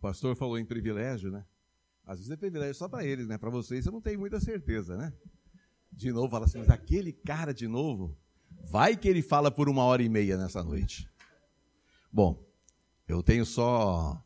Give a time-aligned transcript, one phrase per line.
[0.00, 1.44] pastor falou em privilégio, né?
[2.06, 3.38] Às vezes é privilégio só para eles, né?
[3.38, 5.12] Para vocês eu não tenho muita certeza, né?
[5.92, 8.16] De novo, fala assim, mas aquele cara de novo,
[8.70, 11.08] vai que ele fala por uma hora e meia nessa noite.
[12.12, 12.42] Bom,
[13.06, 14.24] eu tenho só,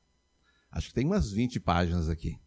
[0.71, 2.39] acho que tem umas 20 páginas aqui.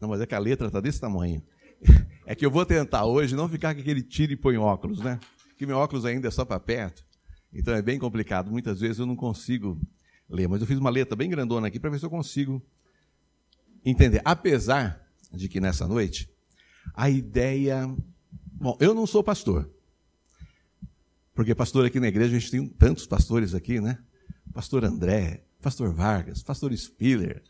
[0.00, 1.42] Não, mas é que a letra está desse tamanho.
[2.28, 5.20] É que eu vou tentar hoje não ficar com aquele tiro e põe óculos, né?
[5.56, 7.06] Que meu óculos ainda é só para perto.
[7.52, 8.50] Então é bem complicado.
[8.50, 9.80] Muitas vezes eu não consigo
[10.28, 12.62] ler, mas eu fiz uma letra bem grandona aqui para ver se eu consigo
[13.84, 14.20] entender.
[14.24, 16.28] Apesar de que nessa noite
[16.94, 17.94] a ideia.
[18.52, 19.70] Bom, eu não sou pastor.
[21.34, 23.98] Porque pastor aqui na igreja, a gente tem tantos pastores aqui, né?
[24.52, 27.42] Pastor André, pastor Vargas, pastor Spiller,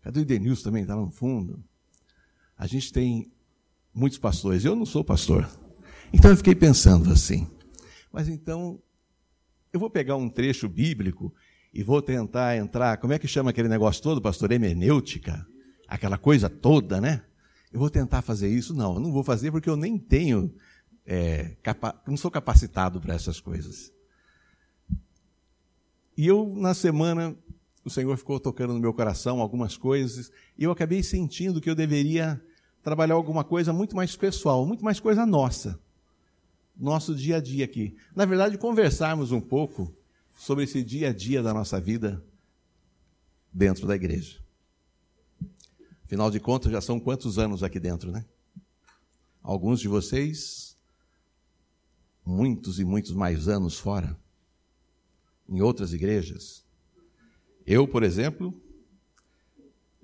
[0.00, 1.62] cadê o Denilson também, está lá no fundo.
[2.56, 3.32] A gente tem
[3.92, 4.64] muitos pastores.
[4.64, 5.48] Eu não sou pastor.
[6.12, 7.50] Então eu fiquei pensando assim.
[8.12, 8.80] Mas então,
[9.72, 11.34] eu vou pegar um trecho bíblico
[11.72, 12.98] e vou tentar entrar.
[12.98, 14.52] Como é que chama aquele negócio todo, pastor?
[14.52, 15.46] Hermenêutica?
[15.88, 17.22] Aquela coisa toda, né?
[17.72, 18.74] Eu vou tentar fazer isso?
[18.74, 20.52] Não, eu não vou fazer porque eu nem tenho.
[21.06, 23.90] É, capa não sou capacitado para essas coisas.
[26.16, 27.34] E eu, na semana,
[27.84, 31.74] o Senhor ficou tocando no meu coração algumas coisas, e eu acabei sentindo que eu
[31.74, 32.40] deveria
[32.82, 35.80] trabalhar alguma coisa muito mais pessoal, muito mais coisa nossa.
[36.76, 37.96] Nosso dia a dia aqui.
[38.14, 39.94] Na verdade, conversarmos um pouco
[40.34, 42.24] sobre esse dia a dia da nossa vida
[43.52, 44.40] dentro da igreja.
[46.04, 48.24] Afinal de contas, já são quantos anos aqui dentro, né?
[49.42, 50.76] Alguns de vocês,
[52.24, 54.16] muitos e muitos mais anos fora,
[55.48, 56.64] em outras igrejas.
[57.66, 58.54] Eu, por exemplo,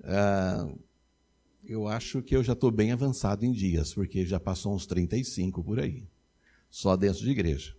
[0.01, 0.79] uh,
[1.63, 5.63] eu acho que eu já estou bem avançado em dias, porque já passou uns 35
[5.63, 6.07] por aí,
[6.69, 7.78] só dentro de igreja.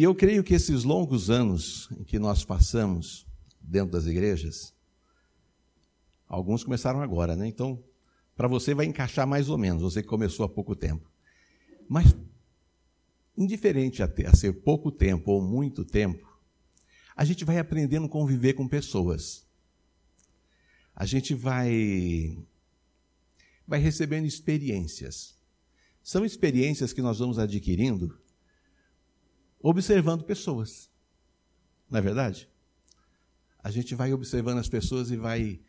[0.00, 3.26] E eu creio que esses longos anos em que nós passamos
[3.60, 4.72] dentro das igrejas,
[6.26, 7.46] alguns começaram agora, né?
[7.46, 7.84] Então,
[8.34, 11.06] para você vai encaixar mais ou menos, você que começou há pouco tempo.
[11.86, 12.16] Mas,
[13.36, 16.26] indiferente a, ter, a ser pouco tempo ou muito tempo,
[17.14, 19.46] a gente vai aprendendo a conviver com pessoas
[20.96, 22.38] a gente vai
[23.68, 25.34] vai recebendo experiências.
[26.02, 28.18] São experiências que nós vamos adquirindo
[29.62, 30.90] observando pessoas.
[31.90, 32.48] Não é verdade?
[33.62, 35.60] A gente vai observando as pessoas e vai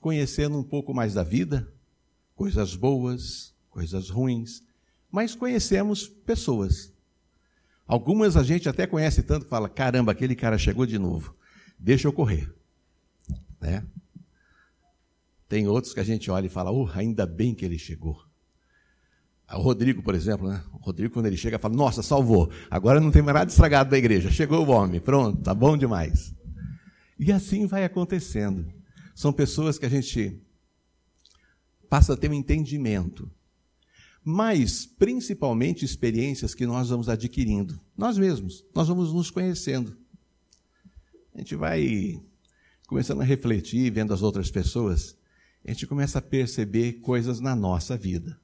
[0.00, 1.72] conhecendo um pouco mais da vida,
[2.34, 4.62] coisas boas, coisas ruins,
[5.10, 6.92] mas conhecemos pessoas.
[7.86, 11.34] Algumas a gente até conhece tanto que fala: caramba, aquele cara chegou de novo,
[11.78, 12.52] deixa eu correr.
[13.60, 13.84] Né?
[15.48, 18.22] Tem outros que a gente olha e fala, oh, ainda bem que ele chegou.
[19.52, 20.62] O Rodrigo, por exemplo, né?
[20.72, 22.50] O Rodrigo, quando ele chega, fala, nossa, salvou.
[22.70, 24.30] Agora não tem mais nada estragado da igreja.
[24.30, 26.34] Chegou o homem, pronto, tá bom demais.
[27.18, 28.66] E assim vai acontecendo.
[29.14, 30.40] São pessoas que a gente
[31.88, 33.30] passa a ter um entendimento.
[34.22, 37.80] Mas, principalmente, experiências que nós vamos adquirindo.
[37.96, 38.64] Nós mesmos.
[38.74, 39.96] Nós vamos nos conhecendo.
[41.34, 42.20] A gente vai
[42.86, 45.18] começando a refletir, vendo as outras pessoas
[45.68, 48.40] a gente começa a perceber coisas na nossa vida.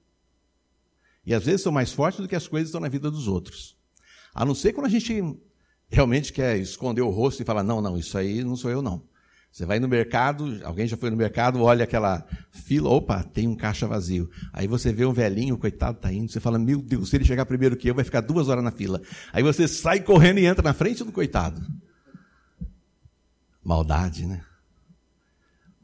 [1.27, 3.29] E às vezes são mais fortes do que as coisas que estão na vida dos
[3.29, 3.77] outros.
[4.35, 5.23] A não ser quando a gente
[5.89, 9.03] realmente quer esconder o rosto e falar: não, não, isso aí não sou eu, não.
[9.51, 13.55] Você vai no mercado, alguém já foi no mercado, olha aquela fila, opa, tem um
[13.55, 14.29] caixa vazio.
[14.53, 17.47] Aí você vê um velhinho, coitado, tá indo, você fala, meu Deus, se ele chegar
[17.47, 19.01] primeiro que eu, vai ficar duas horas na fila.
[19.33, 21.65] Aí você sai correndo e entra na frente do coitado.
[23.63, 24.45] Maldade, né?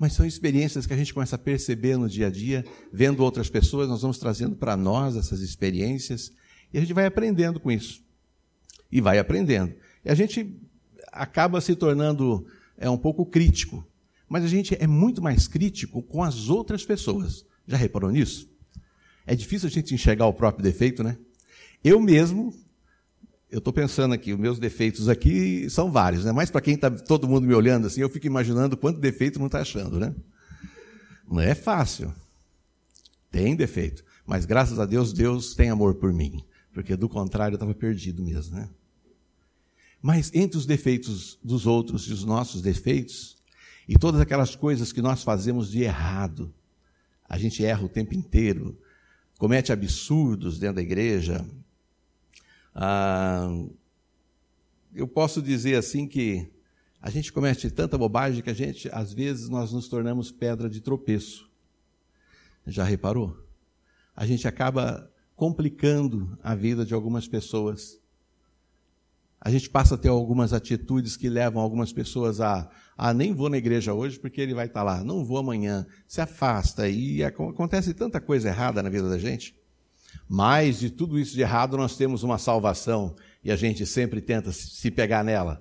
[0.00, 3.50] Mas são experiências que a gente começa a perceber no dia a dia, vendo outras
[3.50, 6.32] pessoas, nós vamos trazendo para nós essas experiências
[6.72, 8.02] e a gente vai aprendendo com isso.
[8.90, 9.74] E vai aprendendo.
[10.02, 10.58] E a gente
[11.12, 12.46] acaba se tornando
[12.78, 13.86] é um pouco crítico,
[14.26, 17.44] mas a gente é muito mais crítico com as outras pessoas.
[17.66, 18.48] Já reparou nisso?
[19.26, 21.18] É difícil a gente enxergar o próprio defeito, né?
[21.84, 22.54] Eu mesmo
[23.50, 26.30] eu estou pensando aqui, os meus defeitos aqui são vários, né?
[26.30, 29.46] Mas para quem está todo mundo me olhando assim, eu fico imaginando quanto defeito não
[29.46, 30.14] está achando, né?
[31.28, 32.14] Não é fácil.
[33.30, 34.04] Tem defeito.
[34.24, 36.44] Mas graças a Deus, Deus tem amor por mim.
[36.72, 38.68] Porque do contrário eu estava perdido mesmo, né?
[40.00, 43.36] Mas entre os defeitos dos outros e os nossos defeitos,
[43.88, 46.54] e todas aquelas coisas que nós fazemos de errado,
[47.28, 48.78] a gente erra o tempo inteiro,
[49.36, 51.44] comete absurdos dentro da igreja,
[52.82, 53.46] ah,
[54.94, 56.50] eu posso dizer assim que
[56.98, 60.80] a gente comete tanta bobagem que a gente, às vezes, nós nos tornamos pedra de
[60.80, 61.50] tropeço.
[62.66, 63.36] Já reparou?
[64.16, 68.00] A gente acaba complicando a vida de algumas pessoas.
[69.38, 73.50] a gente passa a ter algumas atitudes que levam algumas pessoas a, ah, nem vou
[73.50, 77.92] na igreja hoje porque ele vai estar lá, não vou amanhã, se afasta e acontece
[77.92, 79.59] tanta coisa errada na vida da gente.
[80.32, 84.52] Mas de tudo isso de errado nós temos uma salvação e a gente sempre tenta
[84.52, 85.60] se pegar nela,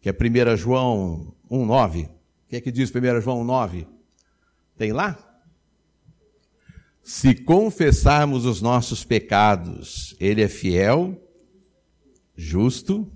[0.00, 2.06] que é 1 João 1,9.
[2.06, 2.10] O
[2.48, 3.86] que é que diz 1 João 1,9?
[4.78, 5.18] Tem lá?
[7.02, 11.22] Se confessarmos os nossos pecados, Ele é fiel,
[12.34, 13.06] justo,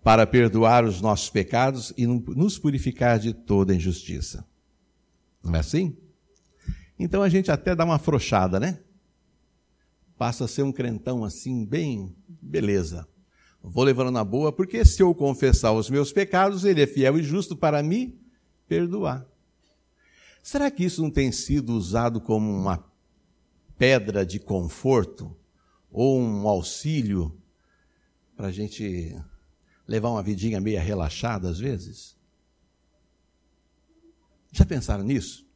[0.00, 4.46] para perdoar os nossos pecados e nos purificar de toda injustiça.
[5.42, 5.96] Não é assim?
[6.96, 8.78] Então a gente até dá uma afrouxada, né?
[10.20, 13.08] Passa a ser um crentão assim, bem beleza.
[13.62, 17.22] Vou levando na boa, porque se eu confessar os meus pecados, ele é fiel e
[17.22, 18.20] justo para me
[18.68, 19.26] perdoar.
[20.42, 22.84] Será que isso não tem sido usado como uma
[23.78, 25.34] pedra de conforto
[25.90, 27.34] ou um auxílio
[28.36, 29.18] para a gente
[29.88, 32.14] levar uma vidinha meia relaxada às vezes?
[34.52, 35.48] Já pensaram nisso?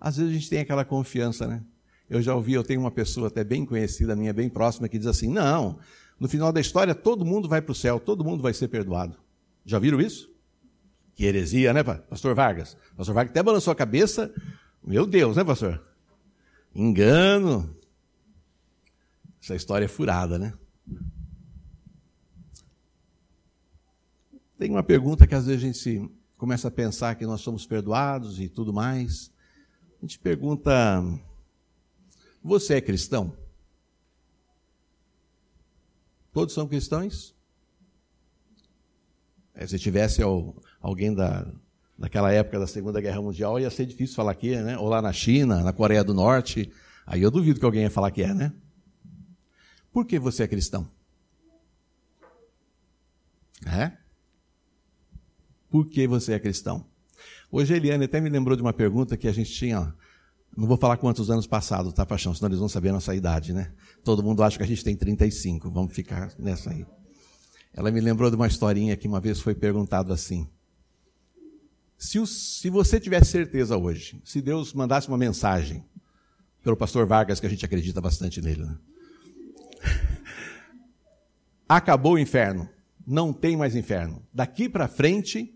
[0.00, 1.62] Às vezes a gente tem aquela confiança, né?
[2.08, 5.06] Eu já ouvi, eu tenho uma pessoa até bem conhecida minha, bem próxima, que diz
[5.06, 5.78] assim: não,
[6.18, 9.16] no final da história todo mundo vai para o céu, todo mundo vai ser perdoado.
[9.64, 10.32] Já viram isso?
[11.14, 12.76] Que heresia, né, pastor Vargas?
[12.96, 14.32] Pastor Vargas até balançou a cabeça.
[14.82, 15.84] Meu Deus, né, pastor?
[16.74, 17.76] Engano.
[19.42, 20.54] Essa história é furada, né?
[24.58, 28.40] Tem uma pergunta que às vezes a gente começa a pensar que nós somos perdoados
[28.40, 29.30] e tudo mais.
[29.98, 31.02] A gente pergunta:
[32.42, 33.36] Você é cristão?
[36.32, 37.34] Todos são cristãos?
[39.54, 40.22] É, se tivesse
[40.80, 41.46] alguém da,
[41.98, 44.78] daquela época da Segunda Guerra Mundial, ia ser difícil falar que é, né?
[44.78, 46.72] Ou lá na China, na Coreia do Norte.
[47.04, 48.52] Aí eu duvido que alguém ia falar que é, né?
[49.92, 50.88] Por que você é cristão?
[53.66, 53.92] É?
[55.68, 56.86] Por que você é cristão?
[57.50, 59.92] Hoje a Eliane até me lembrou de uma pergunta que a gente tinha,
[60.58, 62.34] não vou falar quantos anos passados, tá, Paixão?
[62.34, 63.72] Senão eles vão saber a nossa idade, né?
[64.02, 66.84] Todo mundo acha que a gente tem 35, vamos ficar nessa aí.
[67.72, 70.48] Ela me lembrou de uma historinha que uma vez foi perguntado assim:
[71.96, 75.84] se, o, se você tivesse certeza hoje, se Deus mandasse uma mensagem
[76.60, 78.78] pelo pastor Vargas, que a gente acredita bastante nele, né?
[81.68, 82.68] acabou o inferno,
[83.06, 84.26] não tem mais inferno.
[84.34, 85.54] Daqui para frente,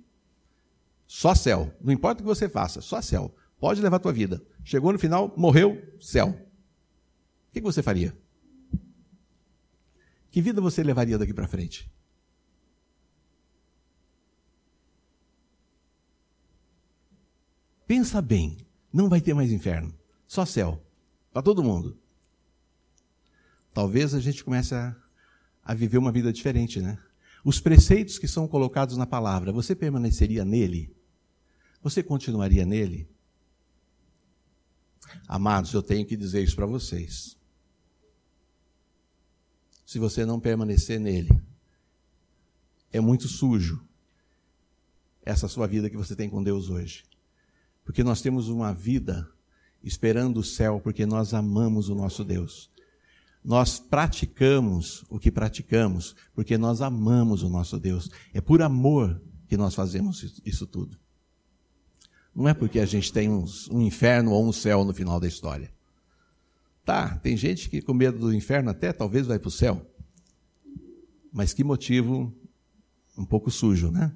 [1.08, 1.74] só céu.
[1.80, 3.34] Não importa o que você faça, só céu.
[3.62, 4.44] Pode levar a tua vida.
[4.64, 6.30] Chegou no final, morreu, céu.
[6.30, 8.12] O que você faria?
[10.32, 11.88] Que vida você levaria daqui para frente?
[17.86, 20.84] Pensa bem, não vai ter mais inferno, só céu,
[21.32, 21.96] para todo mundo.
[23.72, 24.96] Talvez a gente comece a,
[25.62, 26.98] a viver uma vida diferente, né?
[27.44, 30.92] Os preceitos que são colocados na palavra, você permaneceria nele?
[31.80, 33.11] Você continuaria nele?
[35.26, 37.36] Amados, eu tenho que dizer isso para vocês.
[39.84, 41.30] Se você não permanecer nele,
[42.90, 43.82] é muito sujo
[45.24, 47.04] essa sua vida que você tem com Deus hoje.
[47.84, 49.28] Porque nós temos uma vida
[49.82, 52.70] esperando o céu, porque nós amamos o nosso Deus.
[53.44, 58.08] Nós praticamos o que praticamos, porque nós amamos o nosso Deus.
[58.32, 61.01] É por amor que nós fazemos isso tudo.
[62.34, 65.70] Não é porque a gente tem um inferno ou um céu no final da história.
[66.84, 69.86] Tá, tem gente que com medo do inferno até talvez vai para o céu.
[71.32, 72.34] Mas que motivo
[73.16, 74.12] um pouco sujo, né?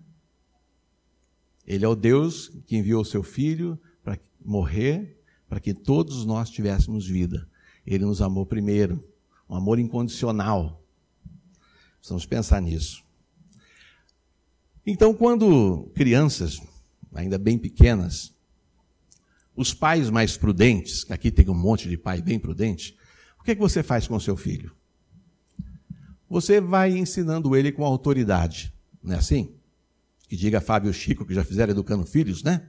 [1.66, 6.48] Ele é o Deus que enviou o seu filho para morrer, para que todos nós
[6.48, 7.48] tivéssemos vida.
[7.86, 9.04] Ele nos amou primeiro,
[9.48, 10.82] um amor incondicional.
[11.98, 13.04] Precisamos pensar nisso.
[14.86, 16.60] Então, quando crianças,
[17.16, 18.34] ainda bem pequenas,
[19.56, 22.96] os pais mais prudentes, que aqui tem um monte de pai bem prudente,
[23.40, 24.74] o que, é que você faz com seu filho?
[26.28, 29.54] Você vai ensinando ele com autoridade, não é assim?
[30.28, 32.68] Que diga Fábio Chico, que já fizeram educando filhos, né?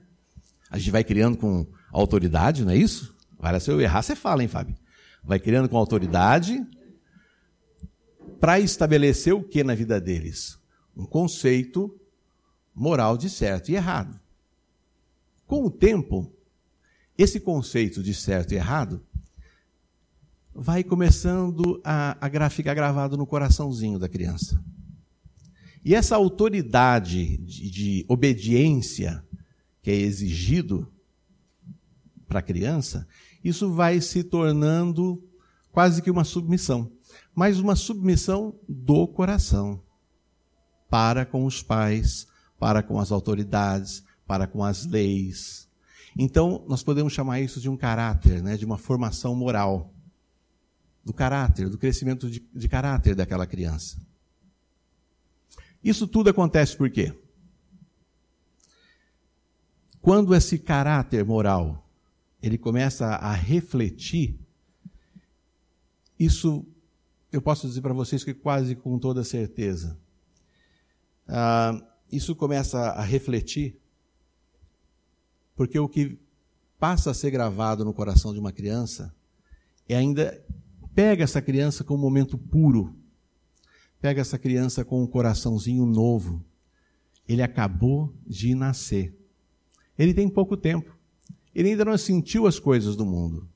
[0.70, 3.14] A gente vai criando com autoridade, não é isso?
[3.38, 4.76] Agora, se eu errar, você fala, hein, Fábio?
[5.22, 6.64] Vai criando com autoridade
[8.40, 10.58] para estabelecer o que na vida deles?
[10.96, 11.94] Um conceito
[12.74, 14.18] moral de certo e errado.
[15.48, 16.30] Com o tempo,
[17.16, 19.02] esse conceito de certo e errado
[20.54, 24.62] vai começando a, a ficar gravado no coraçãozinho da criança.
[25.82, 29.24] E essa autoridade de, de obediência
[29.80, 30.86] que é exigido
[32.28, 33.08] para a criança,
[33.42, 35.26] isso vai se tornando
[35.72, 36.92] quase que uma submissão.
[37.34, 39.82] mas uma submissão do coração
[40.90, 42.26] para com os pais,
[42.58, 45.66] para com as autoridades, para com as leis.
[46.16, 49.92] Então, nós podemos chamar isso de um caráter, né, de uma formação moral.
[51.04, 53.96] Do caráter, do crescimento de, de caráter daquela criança.
[55.82, 57.14] Isso tudo acontece por quê?
[60.02, 61.88] Quando esse caráter moral
[62.42, 64.38] ele começa a refletir,
[66.18, 66.66] isso
[67.32, 69.98] eu posso dizer para vocês que quase com toda certeza.
[71.26, 71.80] Ah,
[72.10, 73.78] isso começa a refletir,
[75.58, 76.16] porque o que
[76.78, 79.12] passa a ser gravado no coração de uma criança
[79.88, 80.40] é ainda
[80.94, 82.94] pega essa criança com um momento puro,
[84.00, 86.44] pega essa criança com um coraçãozinho novo.
[87.28, 89.18] Ele acabou de nascer.
[89.98, 90.96] Ele tem pouco tempo.
[91.52, 93.48] Ele ainda não sentiu as coisas do mundo.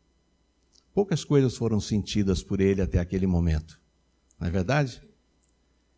[0.92, 3.80] Poucas coisas foram sentidas por ele até aquele momento.
[4.40, 5.00] Não é verdade?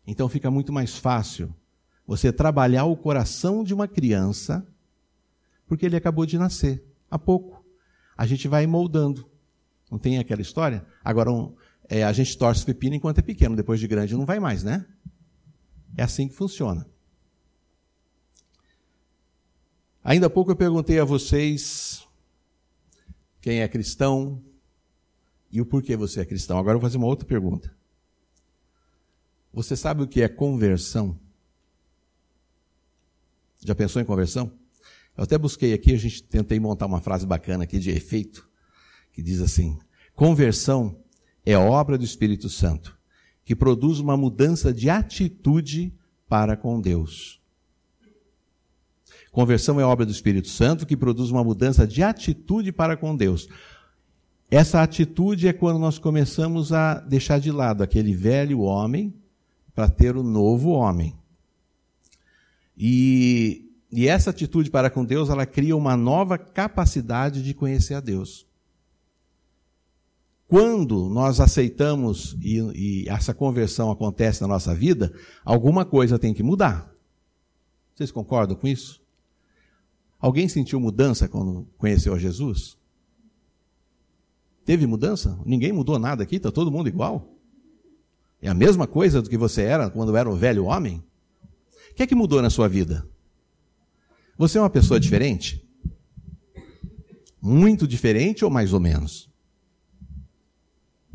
[0.05, 1.51] Então fica muito mais fácil
[2.05, 4.65] você trabalhar o coração de uma criança,
[5.67, 7.63] porque ele acabou de nascer, há pouco.
[8.17, 9.29] A gente vai moldando.
[9.89, 10.85] Não tem aquela história?
[11.03, 11.55] Agora, um,
[11.89, 14.85] é, a gente torce pepino enquanto é pequeno, depois de grande não vai mais, né?
[15.97, 16.85] É assim que funciona.
[20.03, 22.07] Ainda há pouco eu perguntei a vocês
[23.41, 24.41] quem é cristão
[25.51, 26.57] e o porquê você é cristão.
[26.57, 27.75] Agora eu vou fazer uma outra pergunta.
[29.53, 31.17] Você sabe o que é conversão?
[33.63, 34.51] Já pensou em conversão?
[35.17, 38.47] Eu até busquei aqui, a gente tentei montar uma frase bacana aqui de efeito,
[39.13, 39.77] que diz assim:
[40.13, 40.97] conversão
[41.45, 42.97] é obra do Espírito Santo,
[43.43, 45.93] que produz uma mudança de atitude
[46.27, 47.39] para com Deus.
[49.31, 53.49] Conversão é obra do Espírito Santo que produz uma mudança de atitude para com Deus.
[54.49, 59.13] Essa atitude é quando nós começamos a deixar de lado aquele velho homem
[59.73, 61.13] para ter o novo homem.
[62.77, 63.64] E,
[63.95, 68.45] e essa atitude para com Deus, ela cria uma nova capacidade de conhecer a Deus.
[70.49, 75.13] Quando nós aceitamos e, e essa conversão acontece na nossa vida,
[75.45, 76.93] alguma coisa tem que mudar.
[77.95, 79.01] Vocês concordam com isso?
[80.19, 82.77] Alguém sentiu mudança quando conheceu a Jesus?
[84.65, 85.39] Teve mudança?
[85.45, 87.33] Ninguém mudou nada aqui, está todo mundo igual?
[88.41, 91.01] É a mesma coisa do que você era quando era um velho homem?
[91.91, 93.07] O que é que mudou na sua vida?
[94.37, 95.65] Você é uma pessoa diferente?
[97.41, 99.29] Muito diferente ou mais ou menos?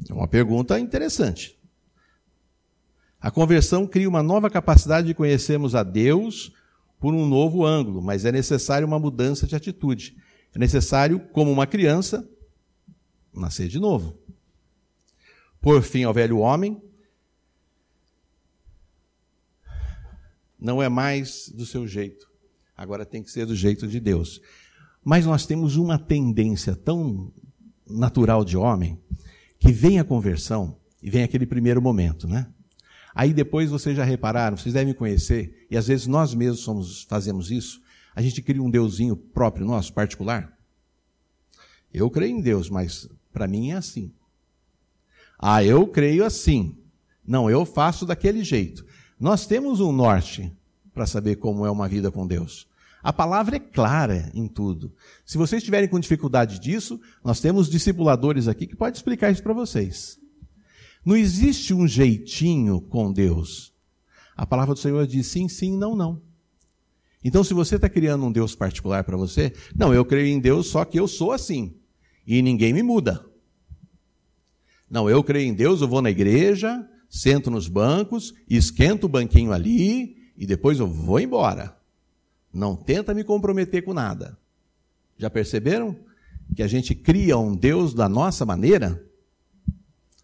[0.09, 1.59] É uma pergunta interessante.
[3.21, 6.53] A conversão cria uma nova capacidade de conhecermos a Deus
[6.99, 10.17] por um novo ângulo, mas é necessário uma mudança de atitude.
[10.55, 12.27] É necessário, como uma criança,
[13.33, 14.19] nascer de novo.
[15.61, 16.83] Por fim ao velho homem,
[20.59, 22.30] não é mais do seu jeito,
[22.81, 24.41] agora tem que ser do jeito de Deus.
[25.05, 27.31] Mas nós temos uma tendência tão
[27.87, 28.99] natural de homem
[29.59, 32.47] que vem a conversão e vem aquele primeiro momento, né?
[33.15, 37.51] Aí depois vocês já repararam, vocês devem conhecer, e às vezes nós mesmos somos, fazemos
[37.51, 37.83] isso,
[38.15, 40.57] a gente cria um deusinho próprio nosso, particular.
[41.93, 44.11] Eu creio em Deus, mas para mim é assim.
[45.39, 46.79] Ah, eu creio assim.
[47.27, 48.87] Não, eu faço daquele jeito.
[49.19, 50.51] Nós temos um norte
[50.95, 52.70] para saber como é uma vida com Deus.
[53.03, 54.95] A palavra é clara em tudo.
[55.25, 59.55] Se vocês estiverem com dificuldade disso, nós temos discipuladores aqui que podem explicar isso para
[59.55, 60.19] vocês.
[61.05, 63.73] Não existe um jeitinho com Deus.
[64.37, 66.21] A palavra do Senhor diz sim, sim, não, não.
[67.23, 70.69] Então, se você está criando um Deus particular para você, não, eu creio em Deus,
[70.69, 71.75] só que eu sou assim.
[72.27, 73.25] E ninguém me muda.
[74.91, 79.53] Não, eu creio em Deus, eu vou na igreja, sento nos bancos, esquento o banquinho
[79.53, 81.80] ali e depois eu vou embora.
[82.53, 84.39] Não tenta me comprometer com nada.
[85.17, 85.97] Já perceberam
[86.55, 89.05] que a gente cria um Deus da nossa maneira?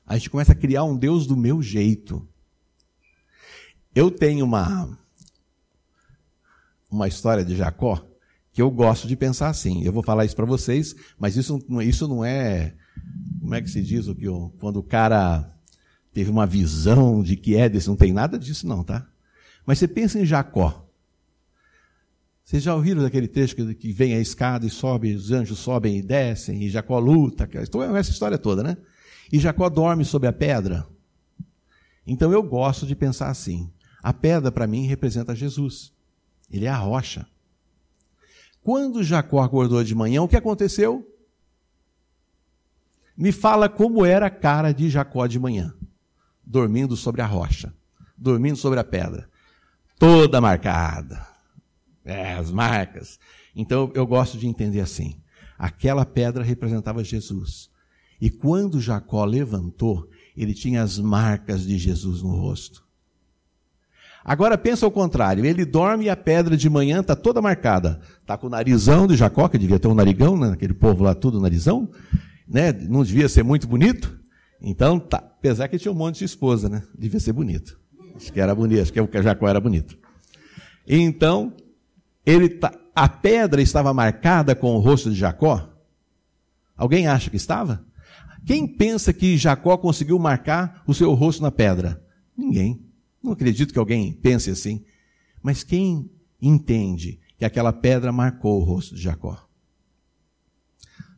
[0.06, 2.26] a gente começa a criar um Deus do meu jeito.
[3.92, 4.96] Eu tenho uma,
[6.88, 8.06] uma história de Jacó
[8.52, 9.82] que eu gosto de pensar assim.
[9.82, 12.74] Eu vou falar isso para vocês, mas isso, isso não é.
[13.40, 14.26] Como é que se diz o que
[14.58, 15.52] quando o cara
[16.12, 17.88] teve uma visão de que é desse?
[17.88, 19.06] Não tem nada disso, não, tá?
[19.66, 20.85] Mas você pensa em Jacó.
[22.46, 25.98] Vocês já ouviram daquele trecho que, que vem a escada e sobe, os anjos sobem
[25.98, 27.48] e descem, e Jacó luta,
[27.96, 28.76] essa história toda, né?
[29.32, 30.86] E Jacó dorme sob a pedra.
[32.06, 33.68] Então eu gosto de pensar assim:
[34.00, 35.92] a pedra para mim representa Jesus.
[36.48, 37.26] Ele é a rocha.
[38.62, 41.04] Quando Jacó acordou de manhã, o que aconteceu?
[43.16, 45.74] Me fala como era a cara de Jacó de manhã.
[46.44, 47.74] dormindo sobre a rocha,
[48.16, 49.28] dormindo sobre a pedra,
[49.98, 51.35] toda marcada.
[52.06, 53.18] É, as marcas.
[53.54, 55.20] Então eu gosto de entender assim:
[55.58, 57.68] aquela pedra representava Jesus.
[58.20, 62.86] E quando Jacó levantou, ele tinha as marcas de Jesus no rosto.
[64.24, 68.00] Agora pensa ao contrário, ele dorme e a pedra de manhã está toda marcada.
[68.20, 70.50] Está com o narizão de Jacó, que devia ter um narigão, né?
[70.50, 71.88] aquele povo lá tudo narizão,
[72.48, 72.72] né?
[72.72, 74.18] não devia ser muito bonito.
[74.60, 75.18] Então, tá.
[75.18, 76.82] apesar que tinha um monte de esposa, né?
[76.98, 77.78] devia ser bonito.
[78.16, 79.96] Acho que era bonito, acho que Jacó era bonito.
[80.88, 81.52] Então,
[82.26, 85.72] ele tá, a pedra estava marcada com o rosto de Jacó?
[86.76, 87.86] Alguém acha que estava?
[88.44, 92.02] Quem pensa que Jacó conseguiu marcar o seu rosto na pedra?
[92.36, 92.84] Ninguém.
[93.22, 94.84] Não acredito que alguém pense assim.
[95.42, 99.48] Mas quem entende que aquela pedra marcou o rosto de Jacó?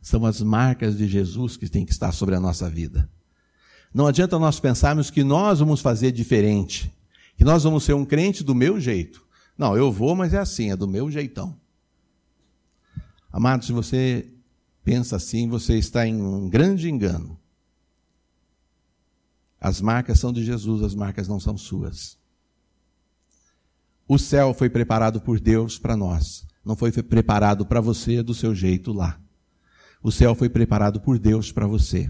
[0.01, 3.09] São as marcas de Jesus que têm que estar sobre a nossa vida.
[3.93, 6.91] Não adianta nós pensarmos que nós vamos fazer diferente,
[7.35, 9.27] que nós vamos ser um crente do meu jeito.
[9.59, 11.59] Não, eu vou, mas é assim, é do meu jeitão.
[13.29, 14.31] Amado, se você
[14.85, 17.37] pensa assim, você está em um grande engano.
[19.59, 22.17] As marcas são de Jesus, as marcas não são suas.
[24.07, 28.55] O céu foi preparado por Deus para nós, não foi preparado para você do seu
[28.55, 29.19] jeito lá.
[30.01, 32.09] O céu foi preparado por Deus para você.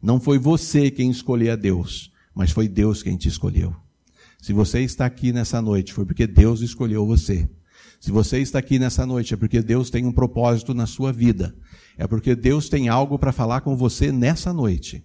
[0.00, 3.76] Não foi você quem escolheu a Deus, mas foi Deus quem te escolheu.
[4.40, 7.48] Se você está aqui nessa noite, foi porque Deus escolheu você.
[8.00, 11.54] Se você está aqui nessa noite, é porque Deus tem um propósito na sua vida.
[11.98, 15.04] É porque Deus tem algo para falar com você nessa noite.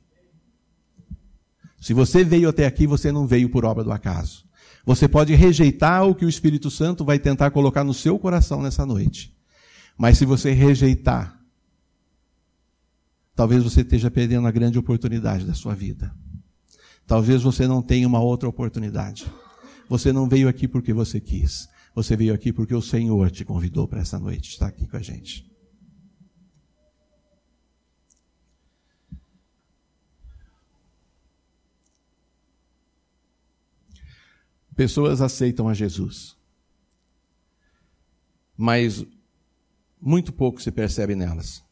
[1.81, 4.45] Se você veio até aqui, você não veio por obra do acaso.
[4.85, 8.85] Você pode rejeitar o que o Espírito Santo vai tentar colocar no seu coração nessa
[8.85, 9.35] noite.
[9.97, 11.37] Mas se você rejeitar,
[13.35, 16.15] talvez você esteja perdendo a grande oportunidade da sua vida.
[17.07, 19.31] Talvez você não tenha uma outra oportunidade.
[19.87, 21.69] Você não veio aqui porque você quis.
[21.93, 25.01] Você veio aqui porque o Senhor te convidou para essa noite estar aqui com a
[25.01, 25.49] gente.
[34.75, 36.35] Pessoas aceitam a Jesus,
[38.57, 39.05] mas
[40.01, 41.63] muito pouco se percebe nelas.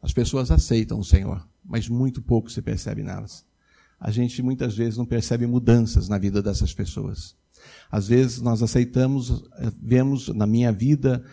[0.00, 3.44] As pessoas aceitam o Senhor, mas muito pouco se percebe nelas.
[3.98, 7.36] A gente muitas vezes não percebe mudanças na vida dessas pessoas.
[7.90, 11.24] Às vezes nós aceitamos, eh, vemos na minha vida,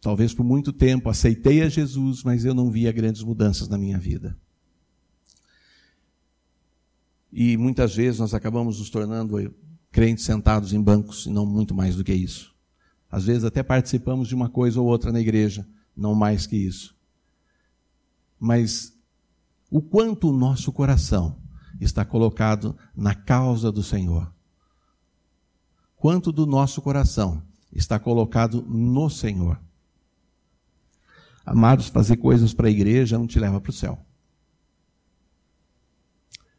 [0.00, 3.98] talvez por muito tempo, aceitei a Jesus, mas eu não via grandes mudanças na minha
[3.98, 4.36] vida.
[7.32, 9.54] E muitas vezes nós acabamos nos tornando
[9.90, 12.54] crentes sentados em bancos e não muito mais do que isso.
[13.10, 16.94] Às vezes até participamos de uma coisa ou outra na igreja, não mais que isso.
[18.40, 18.92] Mas
[19.70, 21.41] o quanto o nosso coração
[21.82, 24.32] está colocado na causa do Senhor.
[25.96, 27.42] Quanto do nosso coração
[27.72, 29.60] está colocado no Senhor.
[31.44, 33.98] Amados, fazer coisas para a igreja não te leva para o céu.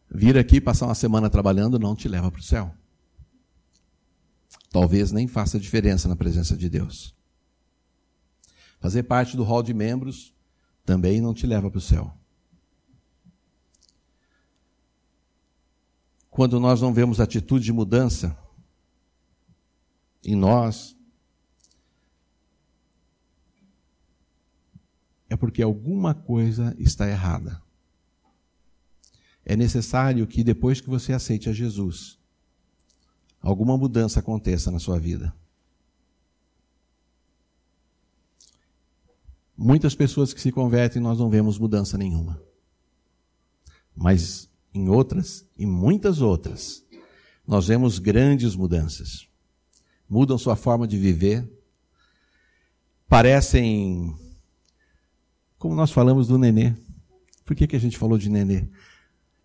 [0.09, 2.73] Vir aqui passar uma semana trabalhando não te leva para o céu.
[4.69, 7.15] Talvez nem faça diferença na presença de Deus.
[8.79, 10.33] Fazer parte do hall de membros
[10.85, 12.13] também não te leva para o céu.
[16.33, 18.37] Quando nós não vemos atitude de mudança
[20.23, 20.95] em nós,
[25.29, 27.63] é porque alguma coisa está errada
[29.45, 32.17] é necessário que depois que você aceite a Jesus,
[33.41, 35.33] alguma mudança aconteça na sua vida.
[39.55, 42.41] Muitas pessoas que se convertem, nós não vemos mudança nenhuma.
[43.95, 46.83] Mas em outras, e muitas outras,
[47.47, 49.27] nós vemos grandes mudanças.
[50.09, 51.47] Mudam sua forma de viver,
[53.07, 54.15] parecem,
[55.57, 56.73] como nós falamos do nenê.
[57.45, 58.67] Por que, que a gente falou de nenê?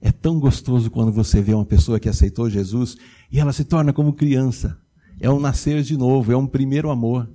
[0.00, 2.96] É tão gostoso quando você vê uma pessoa que aceitou Jesus
[3.30, 4.80] e ela se torna como criança.
[5.20, 7.28] É um nascer de novo, é um primeiro amor.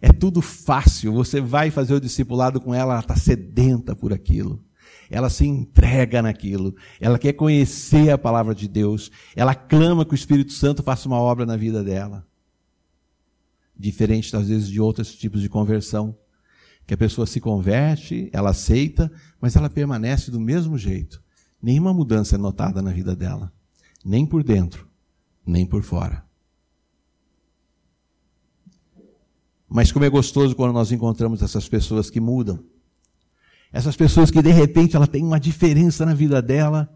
[0.00, 1.12] É tudo fácil.
[1.14, 4.62] Você vai fazer o discipulado com ela, ela está sedenta por aquilo.
[5.10, 6.74] Ela se entrega naquilo.
[7.00, 9.10] Ela quer conhecer a palavra de Deus.
[9.34, 12.26] Ela clama que o Espírito Santo faça uma obra na vida dela.
[13.78, 16.16] Diferente, às vezes, de outros tipos de conversão.
[16.86, 21.20] Que a pessoa se converte, ela aceita, mas ela permanece do mesmo jeito
[21.66, 23.52] Nenhuma mudança é notada na vida dela,
[24.04, 24.88] nem por dentro,
[25.44, 26.24] nem por fora.
[29.68, 32.64] Mas como é gostoso quando nós encontramos essas pessoas que mudam.
[33.72, 36.88] Essas pessoas que de repente ela tem uma diferença na vida dela,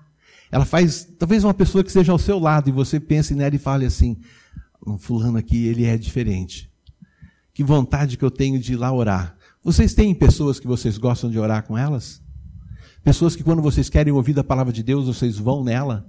[0.50, 3.58] Ela faz, talvez uma pessoa que esteja ao seu lado e você pense nela e
[3.58, 4.16] fale assim:
[4.84, 6.70] um fulano aqui, ele é diferente.
[7.54, 9.36] Que vontade que eu tenho de ir lá orar.
[9.62, 12.22] Vocês têm pessoas que vocês gostam de orar com elas?
[13.04, 16.06] Pessoas que quando vocês querem ouvir a palavra de Deus, vocês vão nela?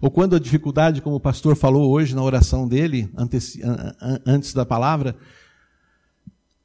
[0.00, 3.58] Ou quando a dificuldade, como o pastor falou hoje na oração dele, antes,
[4.26, 5.16] antes da palavra,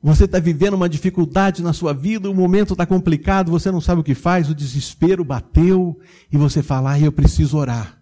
[0.05, 4.01] você está vivendo uma dificuldade na sua vida, o momento está complicado, você não sabe
[4.01, 5.99] o que faz, o desespero bateu,
[6.31, 7.99] e você fala, ah, eu preciso orar.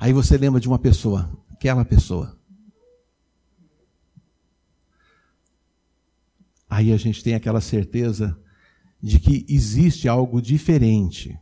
[0.00, 2.38] Aí você lembra de uma pessoa, aquela pessoa.
[6.70, 8.34] Aí a gente tem aquela certeza
[9.02, 11.38] de que existe algo diferente.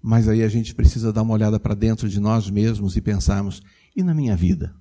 [0.00, 3.60] Mas aí a gente precisa dar uma olhada para dentro de nós mesmos e pensarmos:
[3.94, 4.74] e na minha vida?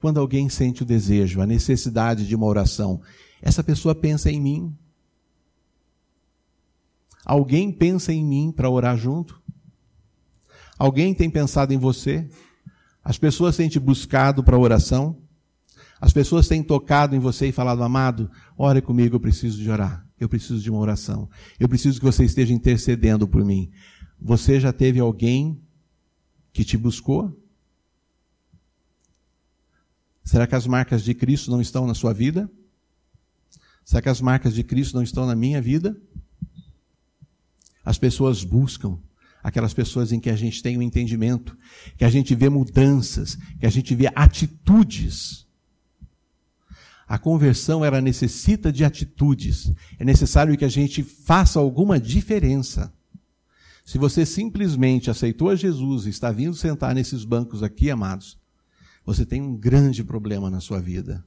[0.00, 3.00] Quando alguém sente o desejo, a necessidade de uma oração,
[3.40, 4.76] essa pessoa pensa em mim?
[7.24, 9.42] Alguém pensa em mim para orar junto?
[10.78, 12.28] Alguém tem pensado em você?
[13.02, 15.18] As pessoas têm te buscado para oração?
[16.00, 20.06] As pessoas têm tocado em você e falado, amado, ore comigo, eu preciso de orar.
[20.20, 21.28] Eu preciso de uma oração.
[21.58, 23.70] Eu preciso que você esteja intercedendo por mim.
[24.20, 25.60] Você já teve alguém
[26.52, 27.36] que te buscou?
[30.26, 32.50] Será que as marcas de Cristo não estão na sua vida?
[33.84, 35.96] Será que as marcas de Cristo não estão na minha vida?
[37.84, 38.98] As pessoas buscam
[39.40, 41.56] aquelas pessoas em que a gente tem um entendimento,
[41.96, 45.46] que a gente vê mudanças, que a gente vê atitudes.
[47.06, 49.72] A conversão ela necessita de atitudes.
[49.96, 52.92] É necessário que a gente faça alguma diferença.
[53.84, 58.36] Se você simplesmente aceitou a Jesus e está vindo sentar nesses bancos aqui, amados,
[59.06, 61.24] você tem um grande problema na sua vida.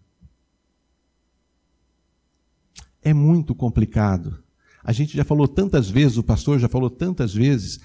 [3.02, 4.44] É muito complicado.
[4.84, 7.80] A gente já falou tantas vezes, o pastor já falou tantas vezes,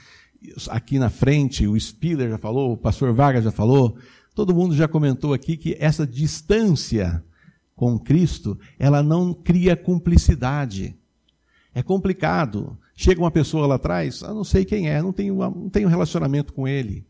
[0.69, 3.97] aqui na frente, o Spiller já falou, o pastor Vargas já falou,
[4.35, 7.25] todo mundo já comentou aqui que essa distância
[7.77, 10.97] com Cristo, ela não cria cumplicidade.
[11.73, 12.79] É complicado.
[12.97, 16.53] Chega uma pessoa lá atrás, eu não sei quem é, não tenho, não tenho relacionamento
[16.53, 17.07] com ele.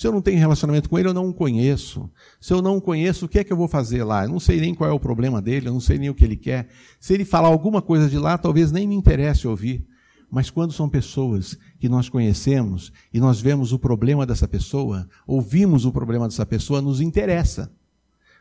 [0.00, 2.10] Se eu não tenho relacionamento com ele, eu não o conheço.
[2.40, 4.24] Se eu não o conheço, o que é que eu vou fazer lá?
[4.24, 6.24] Eu não sei nem qual é o problema dele, eu não sei nem o que
[6.24, 6.68] ele quer.
[6.98, 9.86] Se ele falar alguma coisa de lá, talvez nem me interesse ouvir.
[10.30, 15.84] Mas quando são pessoas que nós conhecemos e nós vemos o problema dessa pessoa, ouvimos
[15.84, 17.70] o problema dessa pessoa, nos interessa.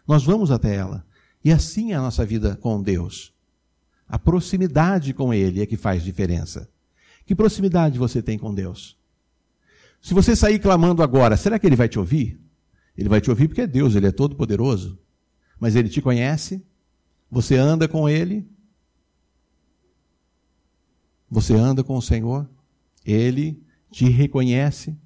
[0.08, 1.06] Nós vamos até ela.
[1.44, 3.34] E assim é a nossa vida com Deus.
[4.08, 6.70] A proximidade com Ele é que faz diferença.
[7.26, 8.98] Que proximidade você tem com Deus?
[10.02, 12.40] Se você sair clamando agora, será que ele vai te ouvir?
[12.98, 15.00] Ele vai te ouvir porque é Deus, ele é todo poderoso.
[15.60, 16.66] Mas ele te conhece?
[17.30, 18.50] Você anda com ele?
[21.30, 22.50] Você anda com o Senhor?
[23.06, 24.98] Ele te reconhece?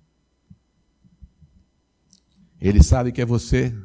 [2.62, 3.76] Ele sabe que é você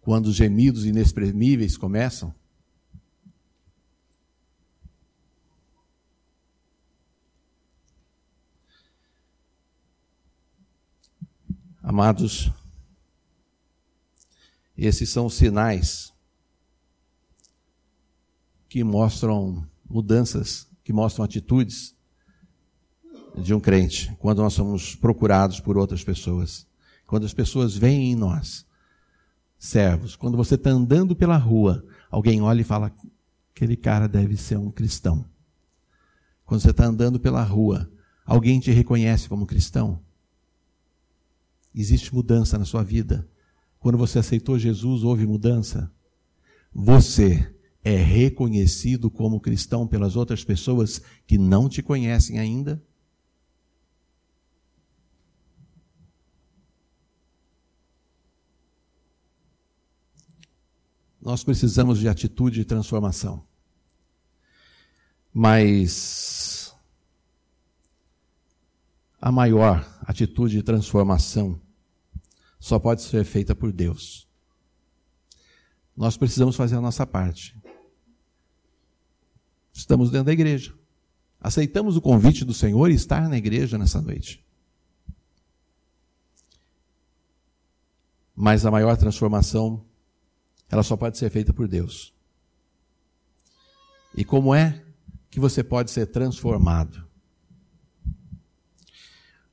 [0.00, 2.34] quando os gemidos inexprimíveis começam?
[11.94, 12.50] Amados,
[14.76, 16.12] esses são os sinais
[18.68, 21.94] que mostram mudanças, que mostram atitudes
[23.38, 26.66] de um crente, quando nós somos procurados por outras pessoas.
[27.06, 28.66] Quando as pessoas veem em nós
[29.56, 30.16] servos.
[30.16, 32.92] Quando você está andando pela rua, alguém olha e fala:
[33.54, 35.24] aquele cara deve ser um cristão.
[36.44, 37.88] Quando você está andando pela rua,
[38.26, 40.03] alguém te reconhece como cristão.
[41.74, 43.28] Existe mudança na sua vida.
[43.80, 45.92] Quando você aceitou Jesus, houve mudança.
[46.72, 52.82] Você é reconhecido como cristão pelas outras pessoas que não te conhecem ainda?
[61.20, 63.46] Nós precisamos de atitude de transformação.
[65.32, 66.74] Mas
[69.20, 71.63] a maior atitude de transformação
[72.64, 74.26] só pode ser feita por Deus.
[75.94, 77.54] Nós precisamos fazer a nossa parte.
[79.70, 80.74] Estamos dentro da igreja.
[81.38, 84.42] Aceitamos o convite do Senhor e estar na igreja nessa noite.
[88.34, 89.84] Mas a maior transformação,
[90.70, 92.14] ela só pode ser feita por Deus.
[94.16, 94.82] E como é
[95.30, 97.06] que você pode ser transformado?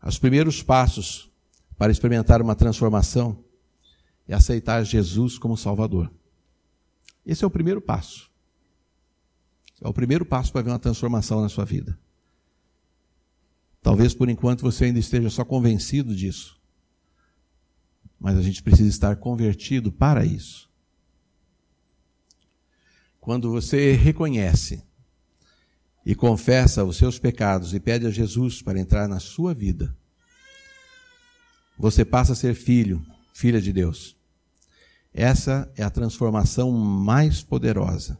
[0.01, 1.30] Os primeiros passos
[1.81, 3.43] para experimentar uma transformação
[4.27, 6.13] é aceitar Jesus como Salvador.
[7.25, 8.29] Esse é o primeiro passo.
[9.81, 11.97] É o primeiro passo para ver uma transformação na sua vida.
[13.81, 16.61] Talvez por enquanto você ainda esteja só convencido disso.
[18.19, 20.69] Mas a gente precisa estar convertido para isso.
[23.19, 24.83] Quando você reconhece
[26.05, 29.97] e confessa os seus pecados e pede a Jesus para entrar na sua vida,
[31.81, 34.15] você passa a ser filho, filha de Deus.
[35.11, 38.19] Essa é a transformação mais poderosa.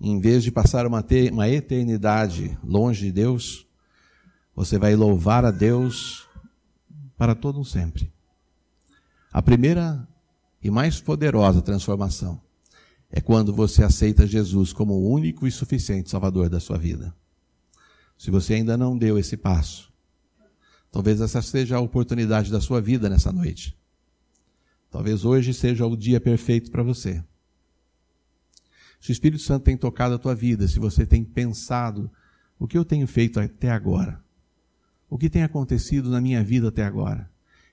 [0.00, 3.64] Em vez de passar uma, uma eternidade longe de Deus,
[4.56, 6.28] você vai louvar a Deus
[7.16, 8.12] para todo sempre.
[9.32, 10.08] A primeira
[10.60, 12.40] e mais poderosa transformação
[13.08, 17.14] é quando você aceita Jesus como o único e suficiente Salvador da sua vida.
[18.18, 19.89] Se você ainda não deu esse passo,
[20.90, 23.76] talvez essa seja a oportunidade da sua vida nessa noite.
[24.90, 27.22] Talvez hoje seja o dia perfeito para você.
[29.00, 32.10] Se o Espírito Santo tem tocado a tua vida, se você tem pensado
[32.58, 34.22] o que eu tenho feito até agora,
[35.08, 37.30] o que tem acontecido na minha vida até agora,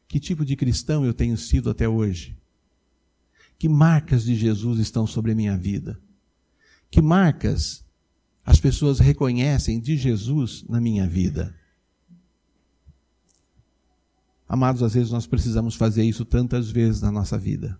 [0.07, 2.37] que tipo de cristão eu tenho sido até hoje,
[3.59, 5.99] que marcas de Jesus estão sobre a minha vida,
[6.89, 7.83] que marcas
[8.45, 11.53] as pessoas reconhecem de Jesus na minha vida.
[14.47, 17.79] Amados, às vezes nós precisamos fazer isso tantas vezes na nossa vida.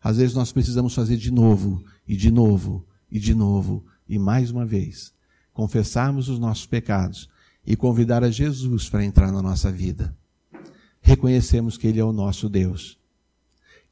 [0.00, 4.50] Às vezes nós precisamos fazer de novo, e de novo, e de novo, e mais
[4.50, 5.12] uma vez.
[5.52, 7.28] Confessarmos os nossos pecados
[7.66, 10.16] e convidar a Jesus para entrar na nossa vida.
[11.00, 12.96] Reconhecemos que Ele é o nosso Deus,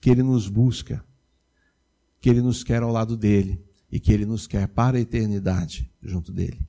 [0.00, 1.04] que Ele nos busca,
[2.20, 3.60] que Ele nos quer ao lado dele
[3.90, 6.66] e que Ele nos quer para a eternidade junto dele.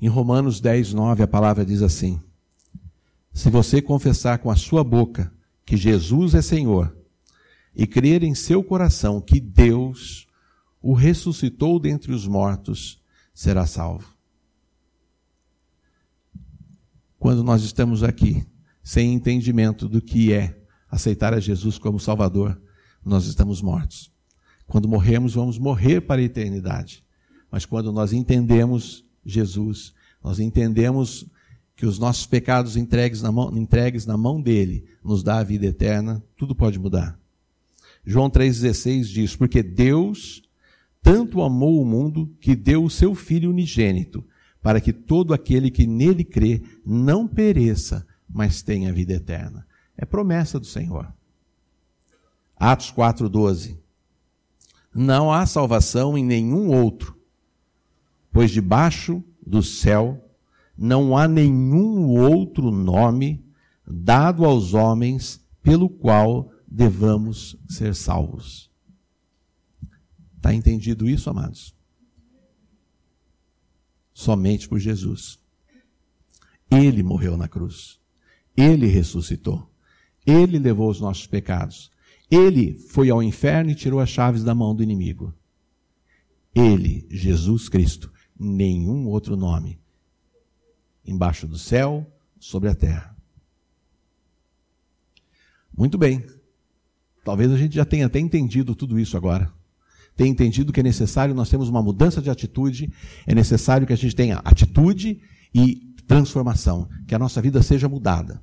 [0.00, 2.20] Em Romanos 10, 9, a palavra diz assim:
[3.32, 5.32] Se você confessar com a sua boca
[5.64, 6.96] que Jesus é Senhor
[7.74, 10.26] e crer em seu coração que Deus
[10.80, 13.00] o ressuscitou dentre os mortos,
[13.34, 14.16] será salvo.
[17.18, 18.46] Quando nós estamos aqui
[18.82, 20.56] sem entendimento do que é
[20.88, 22.58] aceitar a Jesus como Salvador,
[23.04, 24.10] nós estamos mortos.
[24.66, 27.04] Quando morremos, vamos morrer para a eternidade.
[27.50, 31.26] Mas quando nós entendemos Jesus, nós entendemos
[31.76, 35.66] que os nossos pecados entregues na, mão, entregues na mão dele nos dá a vida
[35.66, 37.18] eterna, tudo pode mudar.
[38.04, 40.42] João 3,16 diz: Porque Deus
[41.02, 44.24] tanto amou o mundo que deu o seu Filho unigênito,
[44.60, 49.66] para que todo aquele que nele crê não pereça, mas tenha vida eterna.
[49.96, 51.12] É promessa do Senhor.
[52.56, 53.78] Atos 4,12.
[54.94, 57.17] Não há salvação em nenhum outro,
[58.38, 60.24] pois debaixo do céu
[60.76, 63.44] não há nenhum outro nome
[63.84, 68.70] dado aos homens pelo qual devamos ser salvos.
[70.36, 71.74] Está entendido isso, amados?
[74.14, 75.40] Somente por Jesus.
[76.70, 77.98] Ele morreu na cruz.
[78.56, 79.68] Ele ressuscitou.
[80.24, 81.90] Ele levou os nossos pecados.
[82.30, 85.34] Ele foi ao inferno e tirou as chaves da mão do inimigo.
[86.54, 89.78] Ele, Jesus Cristo, nenhum outro nome
[91.04, 92.06] embaixo do céu,
[92.38, 93.16] sobre a terra.
[95.76, 96.24] Muito bem.
[97.24, 99.52] Talvez a gente já tenha até entendido tudo isso agora.
[100.16, 102.92] Tenha entendido que é necessário nós temos uma mudança de atitude,
[103.26, 105.20] é necessário que a gente tenha atitude
[105.54, 108.42] e transformação, que a nossa vida seja mudada.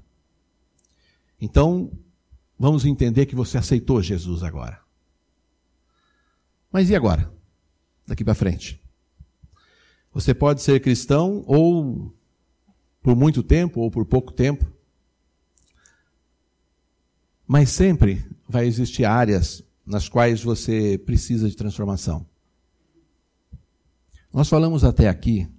[1.39, 1.91] Então,
[2.58, 4.79] vamos entender que você aceitou Jesus agora.
[6.71, 7.31] Mas e agora?
[8.08, 8.81] Daqui para frente.
[10.15, 12.10] Você pode ser cristão ou
[13.04, 14.65] por muito tempo ou por pouco tempo.
[17.45, 22.25] Mas sempre vai existir áreas nas quais você precisa de transformação.
[24.32, 25.49] Nós falamos até aqui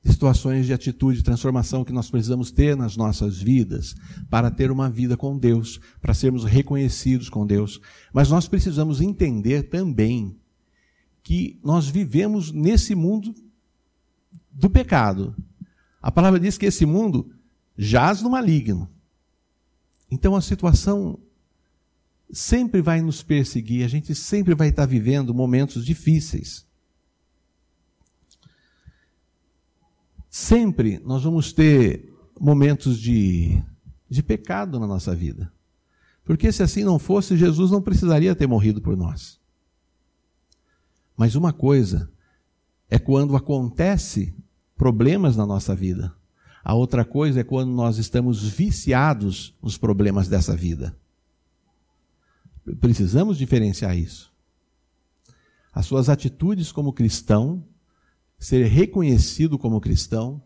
[0.00, 3.96] de situações de atitude, de transformação que nós precisamos ter nas nossas vidas
[4.30, 7.80] para ter uma vida com Deus, para sermos reconhecidos com Deus.
[8.12, 10.36] Mas nós precisamos entender também
[11.24, 13.34] que nós vivemos nesse mundo
[14.58, 15.36] do pecado,
[16.00, 17.30] a palavra diz que esse mundo
[17.76, 18.88] jaz no maligno.
[20.10, 21.18] Então a situação
[22.32, 26.64] sempre vai nos perseguir, a gente sempre vai estar vivendo momentos difíceis.
[30.30, 33.62] Sempre nós vamos ter momentos de,
[34.08, 35.52] de pecado na nossa vida.
[36.24, 39.38] Porque se assim não fosse, Jesus não precisaria ter morrido por nós.
[41.16, 42.10] Mas uma coisa
[42.88, 44.34] é quando acontece
[44.76, 46.14] problemas na nossa vida.
[46.62, 50.96] A outra coisa é quando nós estamos viciados nos problemas dessa vida.
[52.80, 54.34] Precisamos diferenciar isso.
[55.72, 57.62] as suas atitudes como cristão,
[58.38, 60.42] ser reconhecido como cristão,